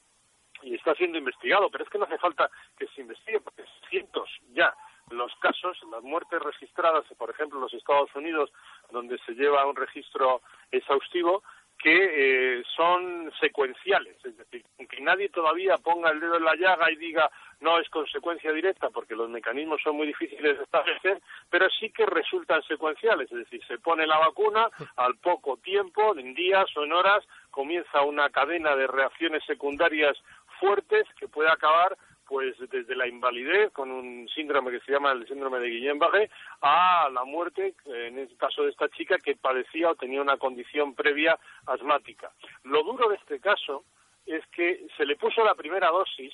y 0.64 0.76
está 0.76 0.96
siendo 0.96 1.18
investigado, 1.18 1.70
pero 1.70 1.84
es 1.84 1.90
que 1.90 1.98
no 1.98 2.06
hace 2.06 2.18
falta 2.18 2.50
que 2.78 2.88
se 2.88 3.02
investigue, 3.02 3.42
porque 3.42 3.64
cientos 3.90 4.30
ya 4.54 4.74
los 5.10 5.34
casos, 5.36 5.78
las 5.92 6.04
muertes 6.04 6.42
registradas, 6.42 7.06
por 7.18 7.30
ejemplo, 7.30 7.58
en 7.58 7.64
los 7.64 7.74
Estados 7.74 8.10
Unidos, 8.16 8.52
donde 8.92 9.18
se 9.26 9.34
lleva 9.34 9.66
un 9.68 9.76
registro 9.76 10.42
exhaustivo, 10.72 11.44
que 11.84 12.60
eh, 12.60 12.64
son 12.78 13.32
secuenciales, 13.42 14.16
es 14.24 14.38
decir, 14.38 14.64
aunque 14.80 15.02
nadie 15.02 15.28
todavía 15.30 15.78
ponga 15.80 16.12
el 16.12 16.20
dedo 16.22 16.38
en 16.38 16.46
la 16.46 16.56
llaga 16.56 16.90
y 16.90 16.96
diga 16.96 17.30
no 17.60 17.80
es 17.80 17.90
consecuencia 17.90 18.52
directa, 18.52 18.90
porque 18.90 19.16
los 19.16 19.30
mecanismos 19.30 19.82
son 19.82 19.98
muy 19.98 20.08
difíciles 20.08 20.58
de 20.58 20.64
establecer, 20.64 21.22
pero 21.50 21.70
sí 21.70 21.90
que 21.90 22.06
resultan 22.06 22.62
secuenciales, 22.64 23.32
es 23.32 23.38
decir, 23.38 23.62
se 23.68 23.80
pone 23.80 24.08
la 24.08 24.18
vacuna, 24.18 24.70
al 24.96 25.18
poco 25.18 25.58
tiempo, 25.58 26.18
en 26.18 26.34
días 26.34 26.66
o 26.78 26.84
en 26.84 26.94
horas, 26.94 27.26
comienza 27.52 28.02
una 28.02 28.30
cadena 28.30 28.76
de 28.76 28.88
reacciones 28.88 29.44
secundarias 29.46 30.18
fuertes 30.64 31.06
que 31.20 31.28
puede 31.28 31.50
acabar 31.52 31.98
pues 32.26 32.56
desde 32.72 32.96
la 32.96 33.06
invalidez 33.06 33.72
con 33.74 33.92
un 33.92 34.30
síndrome 34.34 34.72
que 34.72 34.80
se 34.80 34.94
llama 34.94 35.12
el 35.12 35.28
síndrome 35.28 35.60
de 35.60 35.68
Guillain-Barré 35.68 36.30
a 36.62 37.10
la 37.12 37.26
muerte 37.26 37.76
en 37.86 38.18
el 38.18 38.38
caso 38.38 38.64
de 38.64 38.70
esta 38.70 38.88
chica 38.88 39.18
que 39.18 39.36
padecía 39.36 39.90
o 39.90 39.96
tenía 39.96 40.22
una 40.22 40.38
condición 40.38 40.96
previa 40.96 41.38
asmática. 41.66 42.32
Lo 42.64 42.82
duro 42.84 43.10
de 43.10 43.16
este 43.16 43.42
caso 43.42 43.84
es 44.26 44.42
que 44.48 44.88
se 44.96 45.06
le 45.06 45.18
puso 45.18 45.44
la 45.44 45.54
primera 45.54 45.90
dosis, 45.90 46.34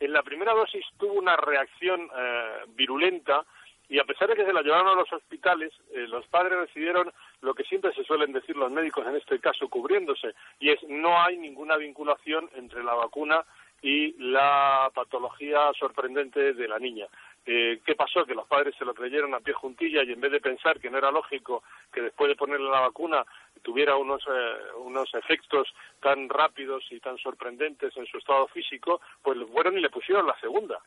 en 0.00 0.12
la 0.14 0.22
primera 0.22 0.54
dosis 0.54 0.84
tuvo 0.98 1.12
una 1.12 1.36
reacción 1.36 2.08
eh, 2.16 2.64
virulenta 2.68 3.44
y 3.88 3.98
a 3.98 4.04
pesar 4.04 4.28
de 4.28 4.34
que 4.34 4.44
se 4.44 4.52
la 4.52 4.62
llevaron 4.62 4.88
a 4.88 4.94
los 4.94 5.12
hospitales, 5.12 5.72
eh, 5.92 6.06
los 6.08 6.26
padres 6.26 6.58
decidieron 6.60 7.12
lo 7.40 7.54
que 7.54 7.62
siempre 7.64 7.92
se 7.94 8.04
suelen 8.04 8.32
decir 8.32 8.56
los 8.56 8.72
médicos 8.72 9.06
en 9.06 9.16
este 9.16 9.38
caso 9.38 9.68
cubriéndose, 9.68 10.34
y 10.58 10.70
es 10.70 10.82
no 10.88 11.20
hay 11.22 11.36
ninguna 11.36 11.76
vinculación 11.76 12.50
entre 12.56 12.82
la 12.82 12.94
vacuna 12.94 13.44
y 13.82 14.14
la 14.18 14.90
patología 14.94 15.70
sorprendente 15.78 16.54
de 16.54 16.68
la 16.68 16.78
niña. 16.78 17.06
Eh, 17.48 17.80
¿Qué 17.86 17.94
pasó? 17.94 18.24
Que 18.24 18.34
los 18.34 18.48
padres 18.48 18.74
se 18.76 18.84
lo 18.84 18.92
creyeron 18.92 19.32
a 19.32 19.38
pie 19.38 19.54
juntilla 19.54 20.02
y 20.02 20.12
en 20.12 20.20
vez 20.20 20.32
de 20.32 20.40
pensar 20.40 20.80
que 20.80 20.90
no 20.90 20.98
era 20.98 21.12
lógico 21.12 21.62
que 21.92 22.02
después 22.02 22.28
de 22.28 22.34
ponerle 22.34 22.68
la 22.68 22.80
vacuna 22.80 23.24
tuviera 23.62 23.96
unos, 23.96 24.20
eh, 24.28 24.56
unos 24.78 25.14
efectos 25.14 25.68
tan 26.00 26.28
rápidos 26.28 26.84
y 26.90 26.98
tan 26.98 27.16
sorprendentes 27.18 27.96
en 27.96 28.06
su 28.06 28.18
estado 28.18 28.48
físico, 28.48 29.00
pues 29.22 29.38
fueron 29.52 29.78
y 29.78 29.80
le 29.80 29.90
pusieron 29.90 30.26
la 30.26 30.38
segunda. 30.40 30.80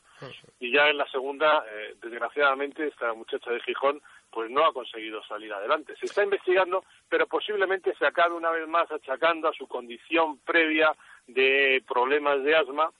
Y 0.59 0.73
ya 0.73 0.89
en 0.89 0.97
la 0.97 1.07
segunda, 1.07 1.63
eh, 1.71 1.95
desgraciadamente, 2.01 2.87
esta 2.87 3.13
muchacha 3.13 3.51
de 3.51 3.61
Gijón 3.61 4.01
pues 4.31 4.49
no 4.49 4.65
ha 4.65 4.73
conseguido 4.73 5.23
salir 5.23 5.51
adelante. 5.53 5.95
Se 5.99 6.05
está 6.05 6.23
investigando, 6.23 6.83
pero 7.07 7.27
posiblemente 7.27 7.93
se 7.95 8.05
acabe 8.05 8.35
una 8.35 8.51
vez 8.51 8.67
más 8.67 8.91
achacando 8.91 9.47
a 9.47 9.53
su 9.53 9.67
condición 9.67 10.37
previa 10.39 10.95
de 11.27 11.83
problemas 11.87 12.43
de 12.43 12.55
asma 12.55 12.91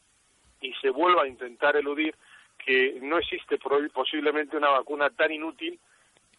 y 0.61 0.73
se 0.75 0.89
vuelva 0.89 1.23
a 1.23 1.27
intentar 1.27 1.75
eludir 1.75 2.15
que 2.57 2.99
no 3.01 3.17
existe 3.17 3.57
posiblemente 3.93 4.57
una 4.57 4.69
vacuna 4.69 5.09
tan 5.09 5.31
inútil 5.31 5.79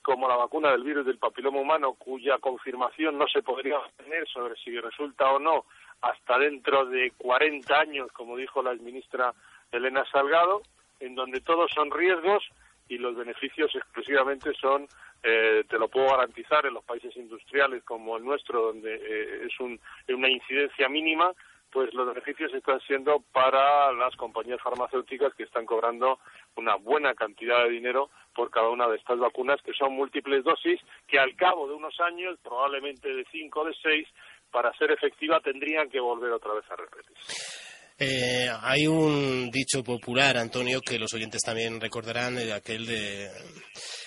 como 0.03 0.29
la 0.29 0.37
vacuna 0.37 0.71
del 0.73 0.83
virus 0.83 1.07
del 1.07 1.19
papiloma 1.19 1.61
humano, 1.61 1.95
cuya 1.95 2.39
confirmación 2.39 3.19
no 3.19 3.27
se 3.29 3.43
podría 3.43 3.79
tener 3.97 4.27
sobre 4.29 4.57
si 4.57 4.79
resulta 4.79 5.31
o 5.31 5.39
no 5.39 5.67
hasta 6.01 6.39
dentro 6.39 6.87
de 6.87 7.13
40 7.19 7.79
años, 7.79 8.11
como 8.13 8.37
dijo 8.37 8.63
la 8.63 8.73
ministra 8.75 9.35
Elena 9.71 10.05
Salgado, 10.11 10.63
en 11.01 11.15
donde 11.15 11.41
todos 11.41 11.71
son 11.73 11.91
riesgos 11.91 12.43
y 12.91 12.99
los 12.99 13.15
beneficios 13.15 13.75
exclusivamente 13.75 14.53
son, 14.61 14.87
eh, 15.23 15.65
te 15.69 15.79
lo 15.79 15.89
puedo 15.89 16.11
garantizar, 16.11 16.67
en 16.67 16.75
los 16.75 16.85
países 16.85 17.17
industriales 17.17 17.85
como 17.85 18.17
el 18.17 18.25
nuestro, 18.25 18.63
donde 18.63 18.97
eh, 18.97 19.47
es 19.47 19.61
una 19.61 20.29
incidencia 20.29 20.89
mínima, 20.89 21.33
pues 21.71 21.95
los 21.95 22.09
beneficios 22.09 22.53
están 22.53 22.81
siendo 22.81 23.23
para 23.33 23.93
las 23.93 24.17
compañías 24.17 24.61
farmacéuticas 24.61 25.33
que 25.35 25.45
están 25.45 25.67
cobrando 25.67 26.19
una 26.57 26.75
buena 26.75 27.15
cantidad 27.15 27.63
de 27.63 27.71
dinero 27.71 28.11
por 28.35 28.51
cada 28.51 28.69
una 28.71 28.89
de 28.89 28.97
estas 28.97 29.21
vacunas, 29.21 29.63
que 29.63 29.73
son 29.73 29.93
múltiples 29.93 30.43
dosis, 30.43 30.81
que 31.07 31.21
al 31.21 31.37
cabo 31.37 31.69
de 31.69 31.75
unos 31.75 31.99
años, 32.01 32.37
probablemente 32.43 33.09
de 33.15 33.25
cinco 33.31 33.61
o 33.61 33.67
de 33.67 33.75
seis, 33.81 34.09
para 34.51 34.73
ser 34.79 34.91
efectiva 34.91 35.39
tendrían 35.39 35.89
que 35.89 36.01
volver 36.01 36.33
otra 36.33 36.55
vez 36.55 36.69
a 36.73 36.75
repetirse. 36.75 37.70
Eh, 38.03 38.51
hay 38.63 38.87
un 38.87 39.51
dicho 39.51 39.85
popular, 39.85 40.39
Antonio, 40.39 40.81
que 40.81 40.99
los 40.99 41.13
oyentes 41.13 41.43
también 41.43 41.79
recordarán, 41.79 42.39
eh, 42.39 42.51
aquel 42.51 42.87
de 42.87 43.31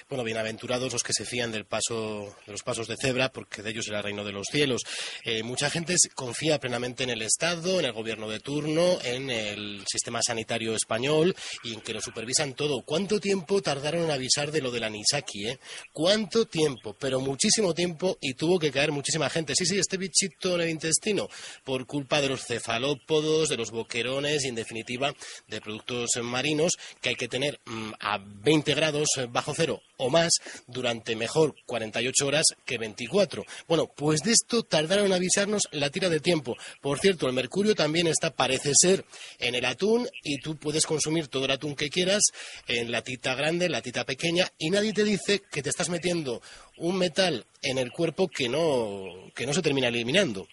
bueno, 0.10 0.24
bienaventurados 0.24 0.94
los 0.94 1.04
que 1.04 1.14
se 1.14 1.26
fían 1.26 1.52
del 1.52 1.66
paso, 1.66 2.36
de 2.46 2.52
los 2.52 2.64
pasos 2.64 2.88
de 2.88 2.98
cebra, 2.98 3.32
porque 3.32 3.62
de 3.62 3.72
ellos 3.72 3.86
será 3.86 4.00
el 4.00 4.04
reino 4.04 4.24
de 4.24 4.32
los 4.32 4.48
cielos. 4.52 4.82
Eh, 5.24 5.44
mucha 5.44 5.70
gente 5.70 5.96
confía 6.16 6.60
plenamente 6.60 7.04
en 7.04 7.10
el 7.10 7.22
Estado, 7.22 7.80
en 7.80 7.86
el 7.86 7.94
gobierno 7.94 8.30
de 8.30 8.40
turno, 8.40 9.00
en 9.04 9.30
el 9.30 9.84
sistema 9.88 10.22
sanitario 10.22 10.76
español 10.76 11.36
y 11.64 11.74
en 11.74 11.82
que 11.82 11.94
lo 11.94 12.02
supervisan 12.02 12.54
todo. 12.54 12.82
¿Cuánto 12.82 13.20
tiempo 13.20 13.62
tardaron 13.62 14.04
en 14.04 14.12
avisar 14.12 14.52
de 14.52 14.62
lo 14.62 14.72
de 14.72 14.80
la 14.80 14.90
Nisaki? 14.90 15.48
Eh? 15.48 15.60
¿Cuánto 15.92 16.46
tiempo? 16.46 16.96
Pero 17.00 17.20
muchísimo 17.20 17.74
tiempo 17.74 18.18
y 18.22 18.34
tuvo 18.34 18.60
que 18.60 18.72
caer 18.72 18.92
muchísima 18.92 19.30
gente. 19.30 19.56
Sí, 19.56 19.66
sí, 19.66 19.78
este 19.78 19.98
bichito 19.98 20.56
en 20.56 20.62
el 20.62 20.70
intestino, 20.70 21.30
por 21.64 21.86
culpa 21.86 22.22
de 22.22 22.30
los 22.30 22.46
cefalópodos, 22.46 23.50
de 23.50 23.58
los 23.58 23.72
boquerones 23.72 24.44
y, 24.44 24.50
en 24.50 24.56
definitiva, 24.56 25.14
de 25.48 25.62
productos 25.62 26.10
marinos 26.22 26.74
que 27.02 27.10
hay 27.10 27.16
que 27.16 27.28
tener 27.28 27.60
mm, 27.66 27.92
a 28.00 28.18
20 28.18 28.74
grados 28.74 29.10
bajo 29.30 29.54
cero 29.56 29.82
o 29.98 30.10
más 30.10 30.32
durante 30.68 31.16
mejor 31.16 31.56
48 31.66 32.28
horas 32.28 32.46
que 32.66 32.78
24. 32.78 33.44
Bueno, 33.68 33.88
pues 33.96 34.22
de 34.22 34.32
esto 34.32 34.64
tardaron 34.64 35.08
en 35.08 35.14
avisarnos 35.14 35.64
la 35.72 35.90
tira 35.90 36.10
de 36.10 36.20
tiempo. 36.20 36.56
Por 36.82 37.00
cierto, 37.00 37.28
el 37.28 37.34
mercurio 37.34 37.76
también 37.76 38.08
está, 38.08 38.36
parece 38.36 38.72
ser, 38.74 39.06
en 39.40 39.56
el 39.56 39.66
atún 39.66 40.08
y 40.24 40.40
tú 40.40 40.58
puedes 40.58 40.86
consumir 40.86 41.28
todo 41.28 41.46
el 41.46 41.52
atún 41.52 41.76
que 41.76 41.90
quieras 41.90 42.24
en 42.68 42.92
la 42.92 43.02
tita 43.02 43.36
grande, 43.36 43.70
la 43.70 43.82
tita 43.82 44.06
pequeña 44.06 44.46
y 44.58 44.70
nadie 44.70 44.94
te 44.94 45.04
dice 45.04 45.42
que 45.52 45.62
te 45.62 45.70
estás 45.70 45.90
metiendo 45.90 46.42
un 46.78 46.98
metal 46.98 47.46
en 47.62 47.78
el 47.78 47.92
cuerpo 47.92 48.28
que 48.28 48.50
no, 48.50 49.32
que 49.36 49.46
no 49.46 49.54
se 49.54 49.62
termina 49.62 49.88
eliminando. 49.88 50.48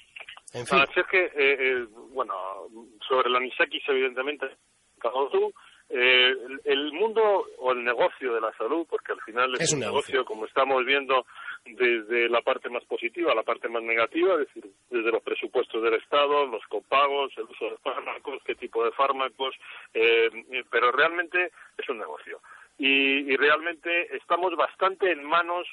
En 0.52 0.66
fin. 0.66 0.78
es 0.80 1.06
que, 1.06 1.24
eh, 1.26 1.30
eh, 1.36 1.86
bueno, 2.12 2.34
sobre 3.06 3.30
la 3.30 3.38
anisakis, 3.38 3.82
evidentemente, 3.88 4.46
tú 5.00 5.52
eh, 5.92 6.34
el 6.64 6.92
mundo 6.92 7.46
o 7.58 7.72
el 7.72 7.82
negocio 7.82 8.32
de 8.34 8.40
la 8.40 8.52
salud, 8.52 8.86
porque 8.88 9.12
al 9.12 9.20
final 9.22 9.54
es, 9.58 9.72
un 9.72 9.80
negocio, 9.80 10.24
como 10.24 10.46
estamos 10.46 10.84
viendo 10.84 11.26
desde 11.64 12.28
la 12.28 12.42
parte 12.42 12.68
más 12.68 12.84
positiva 12.84 13.32
a 13.32 13.34
la 13.34 13.42
parte 13.42 13.68
más 13.68 13.82
negativa, 13.82 14.34
es 14.34 14.46
decir, 14.46 14.70
desde 14.88 15.10
los 15.10 15.22
presupuestos 15.22 15.82
del 15.82 15.94
Estado, 15.94 16.46
los 16.46 16.64
copagos, 16.68 17.32
el 17.36 17.44
uso 17.44 17.70
de 17.70 17.76
fármacos, 17.78 18.40
qué 18.44 18.54
tipo 18.54 18.84
de 18.84 18.92
fármacos, 18.92 19.56
eh, 19.92 20.30
pero 20.70 20.92
realmente 20.92 21.50
es 21.76 21.88
un 21.88 21.98
negocio. 21.98 22.40
Y, 22.78 23.36
realmente 23.36 24.16
estamos 24.16 24.56
bastante 24.56 25.10
en 25.12 25.22
manos 25.24 25.66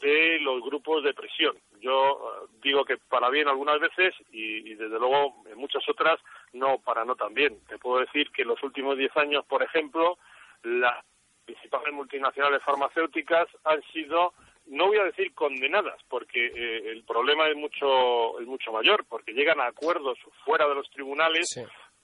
de 0.00 0.38
los 0.40 0.62
grupos 0.62 1.04
de 1.04 1.14
presión. 1.14 1.56
Yo 1.80 2.44
eh, 2.44 2.46
digo 2.62 2.84
que 2.84 2.96
para 2.96 3.30
bien 3.30 3.48
algunas 3.48 3.80
veces 3.80 4.14
y 4.30 4.74
desde 4.74 4.98
luego 4.98 5.42
en 5.50 5.58
muchas 5.58 5.88
otras 5.88 6.18
no 6.52 6.78
para 6.78 7.04
no 7.04 7.16
también. 7.16 7.58
Te 7.66 7.78
puedo 7.78 8.00
decir 8.00 8.30
que 8.30 8.42
en 8.42 8.48
los 8.48 8.62
últimos 8.62 8.96
diez 8.96 9.16
años, 9.16 9.44
por 9.46 9.62
ejemplo, 9.62 10.18
las 10.62 11.04
principales 11.44 11.92
multinacionales 11.92 12.62
farmacéuticas 12.62 13.48
han 13.64 13.82
sido 13.92 14.32
no 14.66 14.86
voy 14.86 14.98
a 14.98 15.04
decir 15.04 15.34
condenadas 15.34 16.00
porque 16.08 16.46
eh, 16.46 16.90
el 16.90 17.02
problema 17.04 17.48
es 17.48 17.56
mucho 17.56 18.38
es 18.40 18.46
mucho 18.46 18.70
mayor 18.72 19.04
porque 19.08 19.32
llegan 19.32 19.60
a 19.60 19.66
acuerdos 19.66 20.18
fuera 20.44 20.68
de 20.68 20.76
los 20.76 20.88
tribunales 20.90 21.48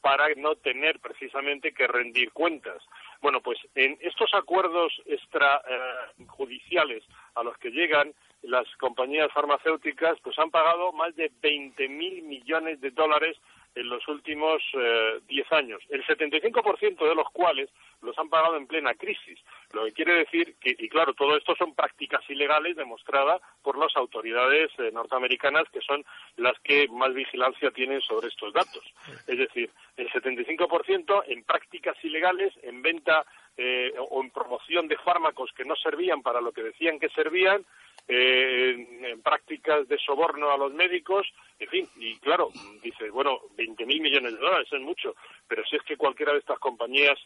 para 0.00 0.28
no 0.36 0.56
tener 0.56 0.98
precisamente 1.00 1.72
que 1.72 1.86
rendir 1.86 2.32
cuentas 2.32 2.82
bueno 3.20 3.40
pues 3.40 3.58
en 3.76 3.96
estos 4.00 4.34
acuerdos 4.34 4.92
extrajudiciales 5.06 7.04
a 7.38 7.44
los 7.44 7.56
que 7.58 7.70
llegan 7.70 8.12
las 8.42 8.66
compañías 8.76 9.32
farmacéuticas 9.32 10.18
pues 10.22 10.38
han 10.38 10.50
pagado 10.50 10.92
más 10.92 11.14
de 11.16 11.30
20 11.40 11.88
mil 11.88 12.22
millones 12.22 12.80
de 12.80 12.90
dólares 12.90 13.36
en 13.74 13.88
los 13.88 14.06
últimos 14.08 14.62
eh, 14.74 15.20
diez 15.28 15.50
años, 15.52 15.80
el 15.88 16.04
75% 16.04 17.08
de 17.08 17.14
los 17.14 17.30
cuales 17.30 17.70
los 18.02 18.18
han 18.18 18.28
pagado 18.28 18.56
en 18.56 18.66
plena 18.66 18.94
crisis. 18.94 19.38
Lo 19.72 19.84
que 19.84 19.92
quiere 19.92 20.14
decir 20.14 20.56
que, 20.60 20.74
y 20.76 20.88
claro, 20.88 21.14
todo 21.14 21.36
esto 21.36 21.54
son 21.56 21.74
prácticas 21.74 22.22
ilegales 22.28 22.76
demostradas 22.76 23.40
por 23.62 23.78
las 23.78 23.94
autoridades 23.96 24.70
eh, 24.78 24.90
norteamericanas, 24.92 25.68
que 25.70 25.80
son 25.80 26.04
las 26.36 26.58
que 26.60 26.88
más 26.88 27.12
vigilancia 27.14 27.70
tienen 27.70 28.00
sobre 28.00 28.28
estos 28.28 28.52
datos. 28.52 28.82
Es 29.26 29.38
decir, 29.38 29.70
el 29.96 30.08
75% 30.10 31.24
en 31.26 31.44
prácticas 31.44 31.96
ilegales, 32.04 32.52
en 32.62 32.82
venta 32.82 33.24
eh, 33.60 33.92
o 33.98 34.22
en 34.22 34.30
promoción 34.30 34.86
de 34.86 34.96
fármacos 34.98 35.50
que 35.52 35.64
no 35.64 35.74
servían 35.74 36.22
para 36.22 36.40
lo 36.40 36.52
que 36.52 36.62
decían 36.62 37.00
que 37.00 37.08
servían, 37.08 37.66
en, 38.06 39.20
prácticas 39.20 39.88
de 39.88 39.98
soborno 39.98 40.50
a 40.50 40.56
los 40.56 40.72
médicos, 40.72 41.26
en 41.58 41.68
fin, 41.68 41.88
y 41.96 42.16
claro, 42.18 42.50
dice, 42.82 43.10
bueno, 43.10 43.40
20.000 43.56 43.86
mil 43.86 44.00
millones 44.00 44.34
de 44.34 44.38
dólares 44.38 44.68
es 44.70 44.80
mucho, 44.80 45.16
pero 45.48 45.64
si 45.66 45.74
es 45.74 45.82
que 45.82 45.96
cualquiera 45.96 46.32
de 46.32 46.38
estas 46.38 46.60
compañías 46.60 47.18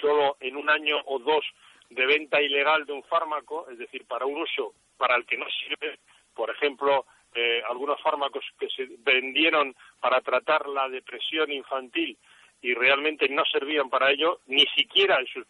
solo 0.00 0.36
en 0.40 0.56
un 0.56 0.68
año 0.68 0.96
o 1.06 1.20
dos 1.20 1.44
de 1.88 2.04
venta 2.04 2.42
ilegal 2.42 2.84
de 2.84 2.92
un 2.92 3.04
fármaco, 3.04 3.68
es 3.70 3.78
decir, 3.78 4.04
para 4.06 4.26
un 4.26 4.42
uso 4.42 4.74
para 4.96 5.14
el 5.14 5.24
que 5.24 5.38
no 5.38 5.46
sirve, 5.50 6.00
por 6.34 6.50
ejemplo, 6.50 7.06
eh, 7.32 7.62
algunos 7.68 8.00
fármacos 8.02 8.44
que 8.58 8.68
se 8.70 8.88
vendieron 8.98 9.74
para 10.00 10.20
tratar 10.20 10.68
la 10.68 10.88
depresión 10.88 11.52
infantil 11.52 12.18
y 12.64 12.72
realmente 12.72 13.28
no 13.28 13.44
servían 13.44 13.90
para 13.90 14.10
ello, 14.10 14.40
ni 14.46 14.64
siquiera 14.74 15.20
en 15.20 15.26
sus 15.26 15.46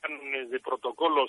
planes 0.00 0.48
de 0.48 0.60
protocolos 0.60 1.28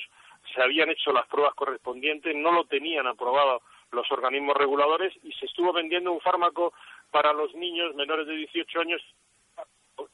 se 0.53 0.61
habían 0.61 0.91
hecho 0.91 1.11
las 1.11 1.25
pruebas 1.25 1.55
correspondientes, 1.55 2.35
no 2.35 2.51
lo 2.51 2.65
tenían 2.65 3.07
aprobado 3.07 3.63
los 3.91 4.11
organismos 4.11 4.55
reguladores 4.55 5.11
y 5.23 5.31
se 5.31 5.47
estuvo 5.47 5.73
vendiendo 5.73 6.11
un 6.11 6.21
fármaco 6.21 6.73
para 7.09 7.33
los 7.33 7.51
niños 7.55 7.95
menores 7.95 8.27
de 8.27 8.35
18 8.35 8.79
años 8.81 9.01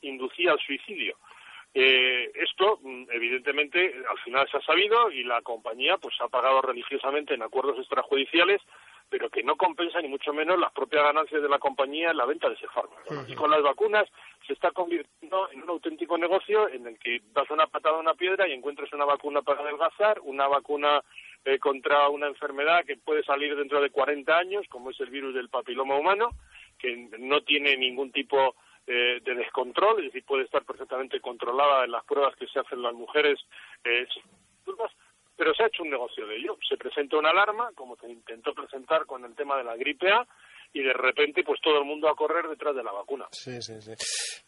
inducía 0.01 0.53
al 0.53 0.59
suicidio. 0.59 1.17
Eh, 1.73 2.31
esto, 2.35 2.79
mm, 2.81 3.07
evidentemente, 3.11 3.93
al 4.09 4.19
final 4.19 4.47
se 4.49 4.57
ha 4.57 4.61
sabido 4.61 5.11
y 5.11 5.25
la 5.25 5.41
compañía 5.41 5.97
pues 5.97 6.15
ha 6.21 6.29
pagado 6.29 6.61
religiosamente 6.61 7.33
en 7.33 7.43
acuerdos 7.43 7.77
extrajudiciales, 7.77 8.61
pero 9.09 9.29
que 9.29 9.43
no 9.43 9.55
compensa 9.55 10.01
ni 10.01 10.07
mucho 10.07 10.33
menos 10.33 10.59
las 10.59 10.71
propias 10.71 11.03
ganancias 11.03 11.41
de 11.41 11.49
la 11.49 11.59
compañía 11.59 12.11
en 12.11 12.17
la 12.17 12.25
venta 12.25 12.47
de 12.47 12.55
ese 12.55 12.67
fármaco. 12.67 13.25
Y 13.27 13.33
con 13.33 13.49
las 13.49 13.61
vacunas 13.61 14.07
se 14.45 14.53
está 14.53 14.71
convirtiendo 14.71 15.49
en 15.51 15.63
un 15.63 15.69
auténtico 15.69 16.17
negocio 16.17 16.69
en 16.69 16.87
el 16.87 16.99
que 16.99 17.21
das 17.33 17.49
una 17.49 17.67
patada 17.67 17.97
a 17.97 18.01
una 18.01 18.13
piedra 18.13 18.47
y 18.47 18.53
encuentras 18.53 18.91
una 18.93 19.05
vacuna 19.05 19.41
para 19.41 19.61
adelgazar, 19.61 20.19
una 20.23 20.47
vacuna 20.47 21.03
eh, 21.45 21.57
contra 21.57 22.09
una 22.09 22.27
enfermedad 22.27 22.85
que 22.85 22.97
puede 22.97 23.23
salir 23.23 23.55
dentro 23.55 23.81
de 23.81 23.89
40 23.89 24.37
años, 24.37 24.65
como 24.69 24.91
es 24.91 24.99
el 24.99 25.09
virus 25.09 25.33
del 25.33 25.49
papiloma 25.49 25.95
humano, 25.95 26.29
que 26.77 27.09
no 27.17 27.41
tiene 27.41 27.77
ningún 27.77 28.11
tipo 28.11 28.55
eh, 28.85 29.19
de 29.23 29.35
descontrol, 29.35 29.99
es 29.99 30.05
decir, 30.05 30.25
puede 30.25 30.43
estar 30.43 30.63
perfectamente 30.63 31.19
controlada 31.19 31.85
en 31.85 31.91
las 31.91 32.03
pruebas 32.05 32.35
que 32.35 32.47
se 32.47 32.59
hacen 32.59 32.81
las 32.81 32.93
mujeres, 32.93 33.39
eh, 33.83 34.07
pero 35.39 35.53
se 35.55 35.63
ha 35.63 35.67
hecho 35.67 35.83
un 35.83 35.89
negocio 35.89 36.27
de 36.27 36.35
ello. 36.35 36.57
Se 36.67 36.75
presenta 36.75 37.17
una 37.17 37.29
alarma, 37.29 37.71
como 37.73 37.95
se 37.95 38.09
intentó 38.09 38.53
presentar 38.53 39.05
con 39.05 39.23
el 39.23 39.33
tema 39.35 39.57
de 39.57 39.63
la 39.63 39.77
gripe 39.77 40.11
A, 40.11 40.27
y 40.73 40.83
de 40.83 40.91
repente 40.91 41.45
pues 41.45 41.61
todo 41.61 41.79
el 41.79 41.85
mundo 41.85 42.09
a 42.09 42.15
correr 42.15 42.49
detrás 42.49 42.75
de 42.75 42.83
la 42.83 42.91
vacuna. 42.91 43.25
Sí, 43.31 43.61
sí, 43.61 43.81
sí. 43.81 43.93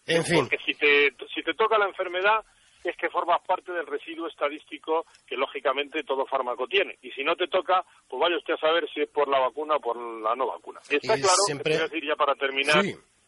En 0.05 0.25
fin. 0.25 0.39
Porque 0.41 0.57
si 0.65 0.73
te, 0.73 1.15
si 1.33 1.41
te 1.43 1.53
toca 1.53 1.77
la 1.77 1.87
enfermedad 1.87 2.43
es 2.83 2.97
que 2.97 3.09
formas 3.09 3.39
parte 3.47 3.71
del 3.71 3.87
residuo 3.87 4.27
estadístico 4.27 5.05
que 5.25 5.37
lógicamente 5.37 6.03
todo 6.03 6.25
fármaco 6.25 6.67
tiene. 6.67 6.97
Y 7.01 7.11
si 7.11 7.23
no 7.23 7.37
te 7.37 7.47
toca, 7.47 7.85
pues 8.09 8.19
vaya 8.19 8.35
usted 8.35 8.55
a 8.55 8.57
saber 8.57 8.89
si 8.93 9.01
es 9.01 9.09
por 9.09 9.29
la 9.29 9.39
vacuna 9.39 9.77
o 9.77 9.79
por 9.79 9.95
la 9.95 10.35
no 10.35 10.47
vacuna. 10.47 10.81
Está 10.89 11.15
claro, 11.15 11.37
siempre... 11.45 11.77
decir 11.77 12.03
ya 12.05 12.17
para 12.17 12.35
terminar, 12.35 12.83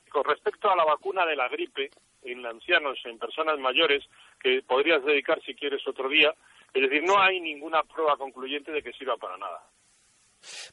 con 0.10 0.25
respecto 0.25 0.70
a 0.70 0.75
la 0.75 0.84
vacuna 0.84 1.25
de 1.25 1.38
la 1.38 1.48
gripe 1.48 1.91
en 2.24 2.46
ancianos, 2.46 3.00
en 3.05 3.17
personas 3.20 3.58
mayores, 3.60 4.03
que 4.41 4.62
podrías 4.63 5.03
dedicar 5.05 5.41
si 5.46 5.53
quieres 5.55 5.88
otro 5.88 6.10
día, 6.10 6.34
es 6.74 6.82
decir, 6.82 7.03
no 7.03 7.20
hay 7.22 7.39
ninguna 7.39 7.84
prueba 7.84 8.18
concluyente 8.18 8.72
de 8.72 8.82
que 8.82 8.94
sirva 8.94 9.15
para 9.18 9.38
nada. 9.38 9.62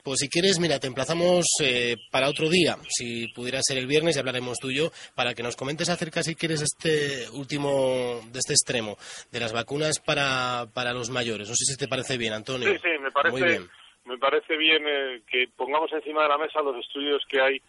Pues 0.02 0.18
si 0.20 0.28
quieres, 0.28 0.58
mira, 0.58 0.80
te 0.80 0.88
emplazamos 0.88 1.46
eh, 1.62 1.96
para 2.10 2.28
otro 2.28 2.48
día, 2.48 2.76
si 2.88 3.28
pudiera 3.28 3.60
ser 3.62 3.78
el 3.78 3.86
viernes, 3.86 4.16
y 4.16 4.18
hablaremos 4.18 4.58
tú 4.58 4.70
y 4.70 4.76
yo, 4.76 4.90
para 5.14 5.34
que 5.34 5.42
nos 5.42 5.56
comentes 5.56 5.88
acerca, 5.88 6.22
si 6.22 6.34
quieres, 6.34 6.62
este 6.62 7.30
último, 7.30 8.20
de 8.32 8.38
este 8.38 8.54
extremo, 8.54 8.96
de 9.30 9.40
las 9.40 9.52
vacunas 9.52 10.00
para, 10.00 10.66
para 10.74 10.92
los 10.92 11.10
mayores. 11.10 11.48
No 11.48 11.54
sé 11.54 11.64
si 11.66 11.78
te 11.78 11.88
parece 11.88 12.18
bien, 12.18 12.32
Antonio. 12.32 12.68
Sí, 12.68 12.78
sí, 12.82 12.98
me 13.00 13.12
parece 13.12 13.44
bien, 13.44 13.68
me 14.06 14.18
parece 14.18 14.56
bien 14.56 14.82
eh, 14.86 15.22
que 15.30 15.46
pongamos 15.56 15.92
encima 15.92 16.22
de 16.24 16.28
la 16.28 16.38
mesa 16.38 16.62
los 16.62 16.76
estudios 16.76 17.22
que 17.28 17.40
hay 17.40 17.62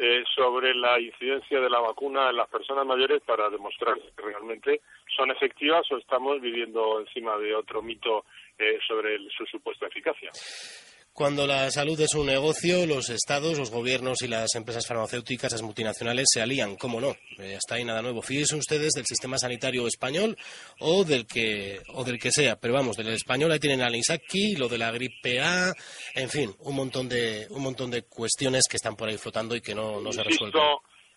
eh, 0.00 0.22
sobre 0.34 0.74
la 0.74 1.00
incidencia 1.00 1.60
de 1.60 1.68
la 1.68 1.80
vacuna 1.80 2.30
en 2.30 2.36
las 2.36 2.48
personas 2.48 2.86
mayores 2.86 3.20
para 3.22 3.50
demostrar 3.50 3.96
que 3.98 4.22
realmente 4.22 4.80
son 5.16 5.30
efectivas 5.30 5.90
o 5.90 5.96
estamos 5.96 6.40
viviendo 6.40 7.00
encima 7.00 7.36
de 7.36 7.54
otro 7.54 7.82
mito 7.82 8.24
eh, 8.58 8.78
sobre 8.86 9.18
su 9.30 9.44
supuesta 9.46 9.86
eficacia. 9.86 10.30
Cuando 11.18 11.48
la 11.48 11.68
salud 11.72 12.00
es 12.00 12.14
un 12.14 12.26
negocio, 12.26 12.86
los 12.86 13.10
estados, 13.10 13.58
los 13.58 13.72
gobiernos 13.72 14.22
y 14.22 14.28
las 14.28 14.54
empresas 14.54 14.86
farmacéuticas, 14.86 15.50
las 15.50 15.62
multinacionales, 15.62 16.28
se 16.32 16.40
alían, 16.40 16.76
¿cómo 16.76 17.00
no? 17.00 17.16
Eh, 17.40 17.56
hasta 17.56 17.74
ahí 17.74 17.84
nada 17.84 18.02
nuevo. 18.02 18.22
Fíjense 18.22 18.54
ustedes 18.54 18.92
del 18.92 19.04
sistema 19.04 19.36
sanitario 19.36 19.88
español 19.88 20.36
o 20.78 21.02
del 21.02 21.26
que 21.26 21.80
o 21.92 22.04
del 22.04 22.20
que 22.20 22.30
sea, 22.30 22.54
pero 22.54 22.74
vamos, 22.74 22.96
del 22.96 23.08
español 23.08 23.50
ahí 23.50 23.58
tienen 23.58 23.82
al 23.82 23.96
Insaki, 23.96 24.54
lo 24.54 24.68
de 24.68 24.78
la 24.78 24.92
gripe 24.92 25.40
A, 25.40 25.72
en 26.14 26.28
fin, 26.28 26.54
un 26.60 26.76
montón 26.76 27.08
de 27.08 27.48
un 27.50 27.64
montón 27.64 27.90
de 27.90 28.02
cuestiones 28.04 28.68
que 28.70 28.76
están 28.76 28.94
por 28.94 29.08
ahí 29.08 29.18
flotando 29.18 29.56
y 29.56 29.60
que 29.60 29.74
no, 29.74 30.00
no 30.00 30.12
se 30.12 30.22
resuelven. 30.22 30.62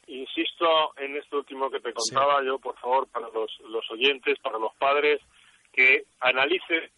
Insisto 0.08 0.98
en 0.98 1.16
esto 1.16 1.38
último 1.38 1.70
que 1.70 1.80
te 1.80 1.94
contaba 1.94 2.44
yo, 2.44 2.58
por 2.58 2.76
favor, 2.80 3.08
para 3.10 3.30
los, 3.30 3.52
los 3.70 3.86
oyentes, 3.92 4.40
para 4.40 4.58
los 4.58 4.74
padres, 4.80 5.22
que 5.72 6.06
analicen 6.22 6.90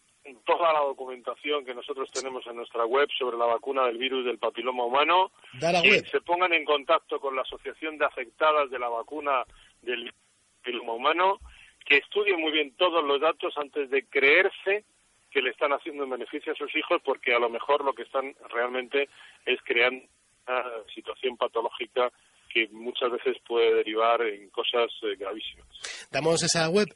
toda 0.46 0.74
la 0.74 0.80
documentación 0.80 1.66
que 1.66 1.74
nosotros 1.74 2.10
tenemos 2.12 2.46
en 2.48 2.56
nuestra 2.56 2.86
web 2.86 3.08
sobre 3.18 3.38
la 3.38 3.46
vacuna 3.46 3.86
del 3.86 3.98
virus 3.98 4.26
del 4.26 4.38
papiloma 4.38 4.86
humano, 4.86 5.32
que 5.60 6.02
se 6.12 6.22
pongan 6.22 6.54
en 6.54 6.66
contacto 6.66 7.20
con 7.20 7.36
la 7.36 7.44
Asociación 7.44 7.98
de 7.98 8.06
Afectadas 8.06 8.70
de 8.70 8.80
la 8.80 8.90
Vacuna 8.90 9.44
del 9.82 10.14
Papiloma 10.62 10.94
Humano, 10.94 11.40
que 11.86 11.98
estudien 11.98 12.40
muy 12.40 12.52
bien 12.52 12.76
todos 12.76 13.04
los 13.04 13.20
datos 13.20 13.54
antes 13.58 13.90
de 13.90 14.06
creerse 14.06 14.86
que 15.32 15.42
le 15.42 15.50
están 15.50 15.74
haciendo 15.74 16.04
un 16.04 16.12
beneficio 16.12 16.54
a 16.54 16.56
sus 16.56 16.74
hijos, 16.76 17.02
porque 17.04 17.34
a 17.34 17.40
lo 17.40 17.50
mejor 17.50 17.84
lo 17.84 17.94
que 17.94 18.04
están 18.04 18.36
realmente 18.50 19.10
es 19.46 19.60
creando 19.64 20.06
una 20.48 20.64
situación 20.94 21.38
patológica 21.38 22.12
que 22.54 22.68
muchas 22.72 23.12
veces 23.12 23.38
puede 23.48 23.74
derivar 23.74 24.22
en 24.22 24.50
cosas 24.52 24.92
eh, 25.02 25.16
gravísimas. 25.18 25.66
Damos 26.12 26.44
esa 26.44 26.70
web 26.70 26.88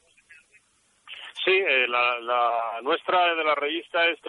Sí, 1.47 1.53
eh, 1.53 1.87
la, 1.87 2.81
nuestra 2.81 3.33
de 3.33 3.41
la 3.41 3.55
revista 3.55 4.05
es 4.05 4.19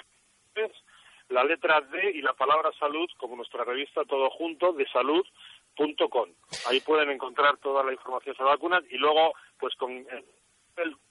la 1.31 1.43
letra 1.43 1.81
D 1.81 2.13
y 2.15 2.23
la 2.23 2.33
palabra 2.35 2.71
salud, 2.79 3.11
como 3.17 3.35
nuestra 3.35 3.65
revista 3.65 4.05
todo 4.05 4.31
junto, 4.31 4.73
de 4.73 4.87
salud.com. 4.87 6.29
Ahí 6.69 6.81
pueden 6.81 7.11
encontrar 7.11 7.57
toda 7.57 7.83
la 7.83 7.93
información 7.93 8.37
sobre 8.37 8.51
vacunas 8.51 8.85
y 8.89 8.99
luego, 8.99 9.33
pues 9.59 9.75
con 9.75 10.07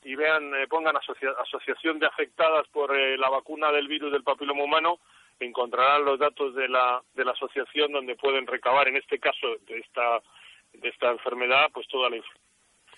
y 0.06 0.16
vean, 0.16 0.56
eh, 0.56 0.68
pongan 0.70 0.96
asociación 0.96 2.00
de 2.00 2.06
afectadas 2.06 2.66
por 2.70 2.96
eh, 2.96 3.18
la 3.18 3.30
vacuna 3.30 3.70
del 3.74 3.90
virus 3.90 4.14
del 4.14 4.24
papiloma 4.24 4.64
humano, 4.64 5.00
encontrarán 5.42 6.06
los 6.06 6.18
datos 6.18 6.56
de 6.56 6.70
la, 6.70 7.04
de 7.16 7.26
la 7.26 7.32
asociación 7.34 7.92
donde 7.92 8.16
pueden 8.16 8.48
recabar, 8.48 8.88
en 8.88 8.96
este 8.96 9.20
caso 9.20 9.58
de 9.68 9.80
esta, 9.80 10.22
de 10.72 10.88
esta 10.88 11.12
enfermedad, 11.12 11.70
pues 11.74 11.86
toda 11.90 12.10
la 12.10 12.16
información 12.16 12.47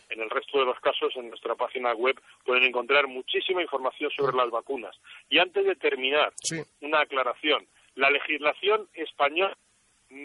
en 0.09 0.21
el 0.21 0.29
resto 0.29 0.59
de 0.59 0.65
los 0.65 0.79
casos, 0.79 1.15
en 1.15 1.29
nuestra 1.29 1.55
página 1.55 1.93
web 1.93 2.19
pueden 2.43 2.63
encontrar 2.63 3.07
muchísima 3.07 3.61
información 3.61 4.11
sobre 4.11 4.35
las 4.35 4.49
vacunas. 4.49 4.95
Y 5.29 5.39
antes 5.39 5.65
de 5.65 5.75
terminar, 5.75 6.33
una 6.81 7.01
aclaración. 7.01 7.67
La 7.95 8.09
legislación 8.09 8.87
española 8.93 9.55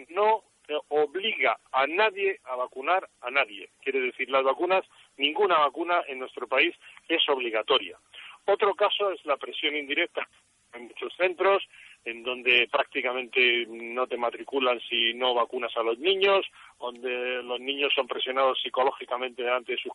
no 0.09 0.43
obliga 0.89 1.59
a 1.71 1.85
nadie 1.87 2.39
a 2.45 2.55
vacunar 2.55 3.07
a 3.21 3.29
nadie. 3.29 3.69
Quiere 3.81 3.99
decir, 3.99 4.29
las 4.29 4.43
vacunas, 4.43 4.83
ninguna 5.17 5.59
vacuna 5.59 6.01
en 6.07 6.19
nuestro 6.19 6.47
país 6.47 6.75
es 7.07 7.27
obligatoria. 7.29 7.97
Otro 8.45 8.73
caso 8.75 9.11
es 9.11 9.23
la 9.25 9.37
presión 9.37 9.75
indirecta 9.75 10.27
en 10.73 10.87
muchos 10.87 11.13
centros, 11.15 11.63
en 12.05 12.23
donde 12.23 12.67
prácticamente 12.71 13.65
no 13.67 14.07
te 14.07 14.15
matriculan 14.15 14.79
si 14.87 15.13
no 15.15 15.33
vacunas 15.33 15.75
a 15.75 15.83
los 15.83 15.97
niños, 15.97 16.45
donde 16.79 17.41
los 17.43 17.59
niños 17.59 17.91
son 17.93 18.07
presionados 18.07 18.61
psicológicamente 18.61 19.49
antes 19.49 19.77
de 19.77 19.81
su 19.81 19.91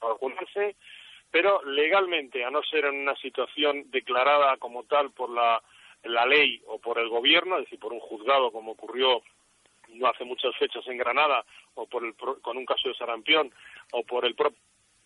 vacunarse, 0.00 0.76
pero 1.30 1.62
legalmente, 1.64 2.44
a 2.44 2.50
no 2.50 2.62
ser 2.62 2.86
en 2.86 2.96
una 2.96 3.14
situación 3.16 3.90
declarada 3.90 4.56
como 4.56 4.84
tal 4.84 5.12
por 5.12 5.30
la, 5.30 5.62
la 6.02 6.26
ley 6.26 6.60
o 6.66 6.78
por 6.78 6.98
el 6.98 7.08
gobierno, 7.08 7.56
es 7.56 7.64
decir, 7.64 7.78
por 7.78 7.92
un 7.92 8.00
juzgado 8.00 8.50
como 8.50 8.72
ocurrió 8.72 9.22
no 9.94 10.08
hace 10.08 10.24
muchas 10.24 10.54
fechas 10.56 10.86
en 10.88 10.98
Granada, 10.98 11.44
o 11.74 11.86
por 11.86 12.04
el, 12.04 12.14
con 12.14 12.56
un 12.56 12.66
caso 12.66 12.88
de 12.88 12.94
sarampión, 12.94 13.52
o 13.92 14.02
por 14.02 14.24
el 14.24 14.34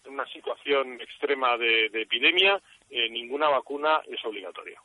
una 0.07 0.26
situación 0.26 1.00
extrema 1.00 1.57
de, 1.59 1.87
epidemia, 1.87 2.61
eh, 2.88 3.09
ninguna 3.11 3.48
vacuna 3.48 4.00
es 4.09 4.24
obligatoria. 4.24 4.81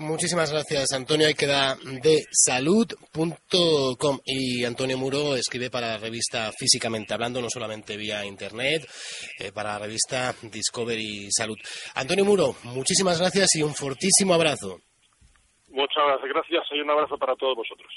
Muchísimas 0.00 0.52
gracias, 0.52 0.92
Antonio. 0.92 1.26
Ahí 1.26 1.34
queda 1.34 1.76
de 1.82 2.22
salud.com. 2.30 4.18
Y 4.24 4.64
Antonio 4.64 4.96
Muro 4.96 5.34
escribe 5.34 5.70
para 5.70 5.88
la 5.88 5.98
revista 5.98 6.52
Físicamente 6.56 7.14
Hablando, 7.14 7.42
no 7.42 7.50
solamente 7.50 7.96
vía 7.96 8.24
Internet, 8.24 8.88
eh, 9.40 9.50
para 9.50 9.72
la 9.72 9.80
revista 9.80 10.32
Discovery 10.40 11.28
Salud. 11.32 11.58
Antonio 11.96 12.24
Muro, 12.24 12.54
muchísimas 12.62 13.18
gracias 13.18 13.56
y 13.56 13.62
un 13.62 13.74
fortísimo 13.74 14.34
abrazo. 14.34 14.78
Muchas 15.70 16.22
gracias 16.22 16.62
y 16.70 16.80
un 16.80 16.90
abrazo 16.90 17.18
para 17.18 17.34
todos 17.34 17.56
vosotros. 17.56 17.92